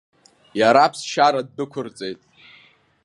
[0.59, 2.19] Иара ԥсшьара ддәықәырҵеит…